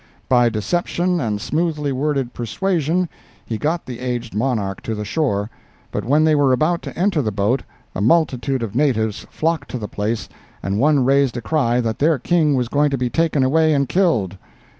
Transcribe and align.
By 0.27 0.49
deception 0.49 1.19
and 1.19 1.39
smoothly 1.39 1.91
worded 1.91 2.33
persuasion 2.33 3.07
he 3.45 3.59
got 3.59 3.85
the 3.85 3.99
aged 3.99 4.33
monarch 4.33 4.81
to 4.81 4.95
the 4.95 5.05
shore, 5.05 5.51
but 5.91 6.03
when 6.03 6.23
they 6.23 6.33
were 6.33 6.51
about 6.53 6.81
to 6.81 6.97
enter 6.97 7.21
the 7.21 7.31
boat 7.31 7.61
a 7.93 8.01
multitude 8.01 8.63
of 8.63 8.73
natives 8.75 9.27
flocked 9.29 9.69
to 9.69 9.77
the 9.77 9.87
place 9.87 10.27
and 10.63 10.79
one 10.79 11.05
raised 11.05 11.37
a 11.37 11.41
cry 11.41 11.81
that 11.81 11.99
their 11.99 12.17
King 12.17 12.55
was 12.55 12.67
going 12.67 12.89
to 12.89 12.97
be 12.97 13.11
taken 13.11 13.43
away 13.43 13.75
and 13.75 13.87
killed. 13.87 14.39